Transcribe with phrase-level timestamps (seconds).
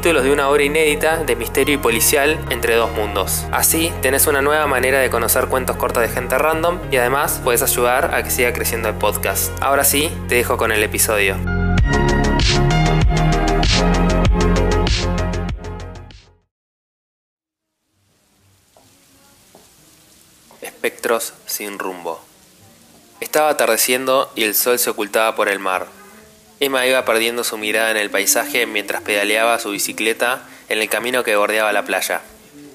[0.00, 3.44] de una obra inédita de misterio y policial entre dos mundos.
[3.52, 7.62] Así tenés una nueva manera de conocer cuentos cortos de gente random y además puedes
[7.62, 9.52] ayudar a que siga creciendo el podcast.
[9.60, 11.36] Ahora sí, te dejo con el episodio.
[20.62, 22.22] Espectros sin rumbo.
[23.20, 25.99] Estaba atardeciendo y el sol se ocultaba por el mar.
[26.62, 31.24] Emma iba perdiendo su mirada en el paisaje mientras pedaleaba su bicicleta en el camino
[31.24, 32.20] que bordeaba la playa.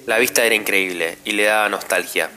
[0.08, 2.32] La vista era increíble y le daba nostalgia.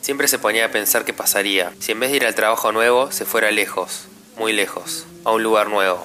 [0.00, 3.12] Siempre se ponía a pensar qué pasaría si en vez de ir al trabajo nuevo
[3.12, 6.04] se fuera lejos, muy lejos, a un lugar nuevo,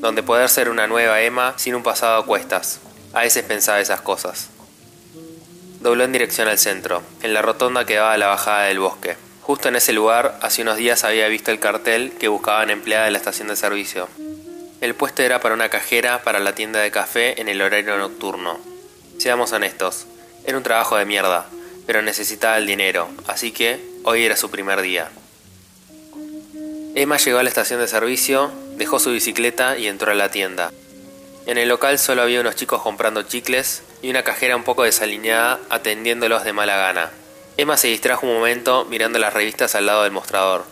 [0.00, 2.80] donde poder ser una nueva Emma sin un pasado a cuestas.
[3.12, 4.48] A veces pensaba esas cosas.
[5.78, 9.16] Dobló en dirección al centro, en la rotonda que daba a la bajada del bosque.
[9.50, 13.10] Justo en ese lugar, hace unos días había visto el cartel que buscaban empleada de
[13.10, 14.08] la estación de servicio.
[14.80, 18.60] El puesto era para una cajera para la tienda de café en el horario nocturno.
[19.18, 20.06] Seamos honestos,
[20.44, 21.46] era un trabajo de mierda,
[21.84, 25.10] pero necesitaba el dinero, así que hoy era su primer día.
[26.94, 30.70] Emma llegó a la estación de servicio, dejó su bicicleta y entró a la tienda.
[31.46, 35.58] En el local solo había unos chicos comprando chicles y una cajera un poco desalineada
[35.70, 37.10] atendiéndolos de mala gana.
[37.60, 40.64] Emma se distrajo un momento mirando las revistas al lado del mostrador.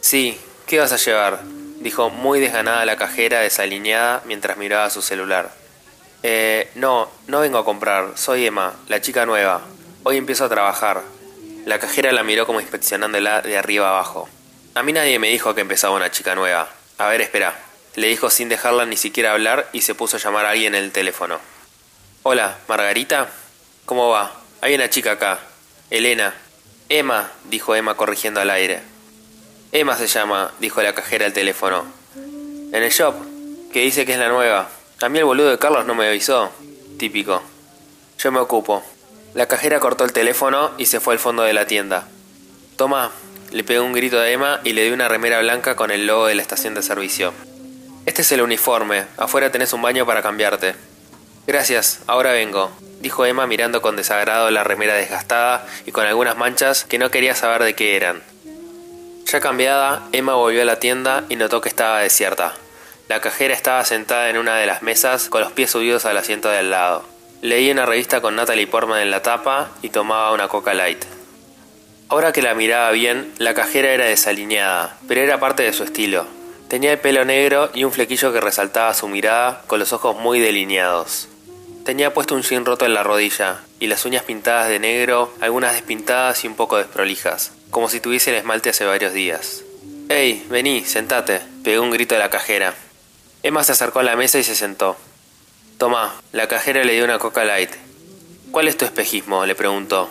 [0.00, 1.42] Sí, ¿qué vas a llevar?
[1.80, 5.52] dijo muy desganada la cajera desalineada mientras miraba su celular.
[6.22, 9.60] Eh, no, no vengo a comprar, soy Emma, la chica nueva.
[10.02, 11.02] Hoy empiezo a trabajar.
[11.66, 14.30] La cajera la miró como inspeccionándola de arriba abajo.
[14.76, 16.70] A mí nadie me dijo que empezaba una chica nueva.
[16.96, 17.54] A ver, espera.
[17.96, 20.84] Le dijo sin dejarla ni siquiera hablar y se puso a llamar a alguien en
[20.84, 21.38] el teléfono.
[22.22, 23.28] Hola, Margarita.
[23.84, 24.32] ¿Cómo va?
[24.62, 25.38] Hay una chica acá.
[25.90, 26.34] Elena.
[26.90, 28.80] Emma, dijo Emma corrigiendo al aire.
[29.72, 31.84] Emma se llama, dijo la cajera al teléfono.
[32.14, 33.14] En el shop,
[33.72, 34.68] que dice que es la nueva.
[35.00, 36.50] A mí el boludo de Carlos no me avisó.
[36.98, 37.42] Típico.
[38.18, 38.82] Yo me ocupo.
[39.32, 42.06] La cajera cortó el teléfono y se fue al fondo de la tienda.
[42.76, 43.10] Toma,
[43.50, 46.26] le pegó un grito a Emma y le dio una remera blanca con el logo
[46.26, 47.32] de la estación de servicio.
[48.04, 50.74] Este es el uniforme, afuera tenés un baño para cambiarte.
[51.46, 52.70] Gracias, ahora vengo
[53.00, 57.34] dijo Emma mirando con desagrado la remera desgastada y con algunas manchas que no quería
[57.34, 58.22] saber de qué eran.
[59.26, 62.54] Ya cambiada, Emma volvió a la tienda y notó que estaba desierta.
[63.08, 66.48] La cajera estaba sentada en una de las mesas con los pies subidos al asiento
[66.48, 67.04] de al lado.
[67.40, 71.04] Leía una revista con Natalie Portman en la tapa y tomaba una Coca Light.
[72.08, 76.26] Ahora que la miraba bien, la cajera era desalineada, pero era parte de su estilo.
[76.68, 80.40] Tenía el pelo negro y un flequillo que resaltaba su mirada con los ojos muy
[80.40, 81.28] delineados.
[81.88, 85.72] Tenía puesto un jean roto en la rodilla y las uñas pintadas de negro, algunas
[85.72, 89.64] despintadas y un poco desprolijas, como si tuviese el esmalte hace varios días.
[90.10, 91.40] ¡Ey, vení, sentate!
[91.64, 92.74] pegó un grito de la cajera.
[93.42, 94.98] Emma se acercó a la mesa y se sentó.
[95.78, 97.70] Tomá, la cajera le dio una coca light.
[98.50, 99.46] ¿Cuál es tu espejismo?
[99.46, 100.10] le preguntó.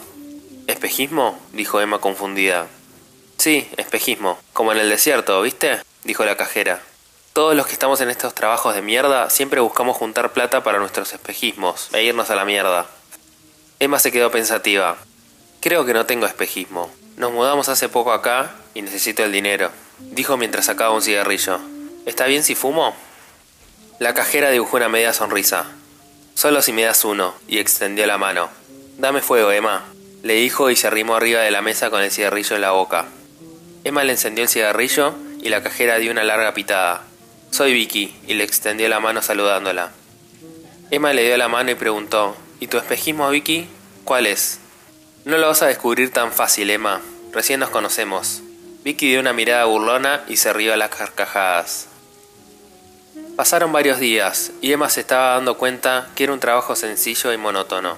[0.65, 1.39] ¿Espejismo?
[1.53, 2.65] dijo Emma confundida.
[3.37, 5.77] Sí, espejismo, como en el desierto, ¿viste?
[6.03, 6.81] dijo la cajera.
[7.37, 11.13] Todos los que estamos en estos trabajos de mierda siempre buscamos juntar plata para nuestros
[11.13, 12.87] espejismos e irnos a la mierda.
[13.79, 14.97] Emma se quedó pensativa.
[15.61, 16.89] Creo que no tengo espejismo.
[17.15, 21.59] Nos mudamos hace poco acá y necesito el dinero, dijo mientras sacaba un cigarrillo.
[22.07, 22.95] ¿Está bien si fumo?
[23.99, 25.67] La cajera dibujó una media sonrisa.
[26.33, 28.49] Solo si me das uno, y extendió la mano.
[28.97, 29.85] Dame fuego, Emma,
[30.23, 33.05] le dijo y se arrimó arriba de la mesa con el cigarrillo en la boca.
[33.83, 37.06] Emma le encendió el cigarrillo y la cajera dio una larga pitada.
[37.57, 39.89] Soy Vicky, y le extendió la mano saludándola.
[40.91, 43.67] Emma le dio la mano y preguntó, ¿Y tu espejismo, Vicky?
[44.03, 44.59] ¿Cuál es?
[45.25, 47.01] No lo vas a descubrir tan fácil, Emma.
[47.33, 48.43] Recién nos conocemos.
[48.83, 51.87] Vicky dio una mirada burlona y se rió a las carcajadas.
[53.35, 57.37] Pasaron varios días y Emma se estaba dando cuenta que era un trabajo sencillo y
[57.37, 57.97] monótono.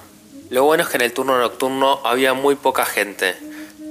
[0.50, 3.36] Lo bueno es que en el turno nocturno había muy poca gente.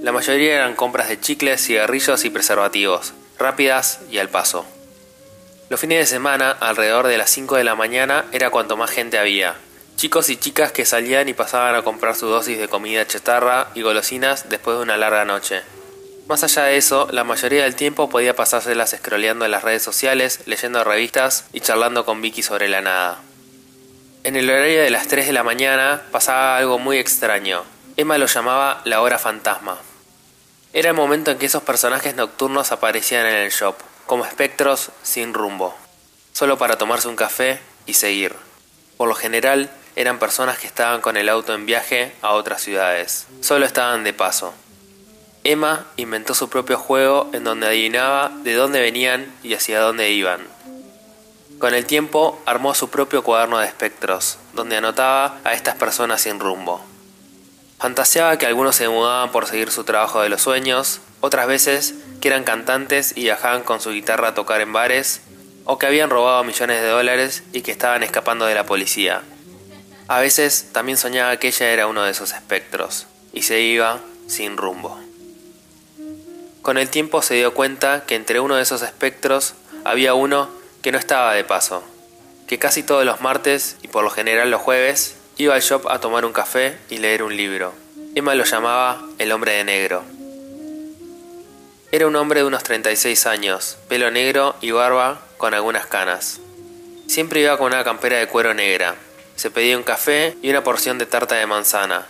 [0.01, 4.65] La mayoría eran compras de chicles, cigarrillos y preservativos, rápidas y al paso.
[5.71, 9.19] Los fines de semana, alrededor de las 5 de la mañana, era cuanto más gente
[9.19, 9.55] había.
[9.97, 13.83] Chicos y chicas que salían y pasaban a comprar su dosis de comida chatarra y
[13.83, 15.61] golosinas después de una larga noche.
[16.27, 20.41] Más allá de eso, la mayoría del tiempo podía pasárselas scrolleando en las redes sociales,
[20.47, 23.19] leyendo revistas y charlando con Vicky sobre la nada.
[24.25, 27.65] En el horario de las 3 de la mañana pasaba algo muy extraño.
[27.99, 29.77] Emma lo llamaba la hora fantasma.
[30.73, 33.77] Era el momento en que esos personajes nocturnos aparecían en el shop,
[34.09, 35.75] como espectros sin rumbo,
[36.33, 38.35] solo para tomarse un café y seguir.
[38.97, 43.27] Por lo general, eran personas que estaban con el auto en viaje a otras ciudades,
[43.43, 44.55] solo estaban de paso.
[45.45, 50.41] Emma inventó su propio juego en donde adivinaba de dónde venían y hacia dónde iban.
[51.59, 56.41] Con el tiempo armó su propio cuaderno de espectros, donde anotaba a estas personas sin
[56.41, 56.83] rumbo.
[57.79, 62.27] Fantaseaba que algunos se mudaban por seguir su trabajo de los sueños, otras veces que
[62.27, 65.21] eran cantantes y viajaban con su guitarra a tocar en bares,
[65.65, 69.23] o que habían robado millones de dólares y que estaban escapando de la policía.
[70.09, 74.57] A veces también soñaba que ella era uno de esos espectros, y se iba sin
[74.57, 74.99] rumbo.
[76.63, 79.55] Con el tiempo se dio cuenta que entre uno de esos espectros
[79.85, 80.51] había uno
[80.83, 81.85] que no estaba de paso,
[82.49, 86.01] que casi todos los martes y por lo general los jueves Iba al shop a
[86.01, 87.73] tomar un café y leer un libro.
[88.17, 90.03] Emma lo llamaba el hombre de negro.
[91.93, 96.41] Era un hombre de unos 36 años, pelo negro y barba con algunas canas.
[97.07, 98.97] Siempre iba con una campera de cuero negra.
[99.37, 102.09] Se pedía un café y una porción de tarta de manzana.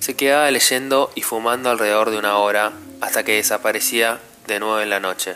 [0.00, 4.90] Se quedaba leyendo y fumando alrededor de una hora hasta que desaparecía de nuevo en
[4.90, 5.34] la noche.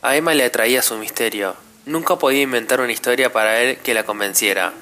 [0.00, 1.56] A Emma le atraía su misterio.
[1.84, 4.72] Nunca podía inventar una historia para él que la convenciera,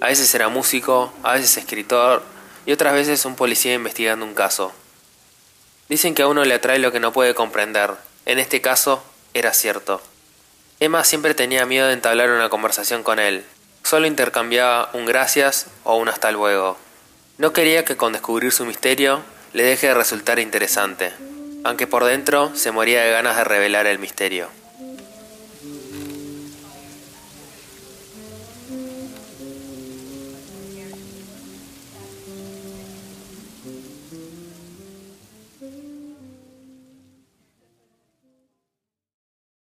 [0.00, 2.22] a veces era músico, a veces escritor
[2.66, 4.72] y otras veces un policía investigando un caso.
[5.88, 7.92] Dicen que a uno le atrae lo que no puede comprender.
[8.26, 9.02] En este caso,
[9.34, 10.00] era cierto.
[10.80, 13.44] Emma siempre tenía miedo de entablar una conversación con él.
[13.82, 16.78] Solo intercambiaba un gracias o un hasta luego.
[17.36, 21.12] No quería que con descubrir su misterio le deje de resultar interesante,
[21.64, 24.48] aunque por dentro se moría de ganas de revelar el misterio.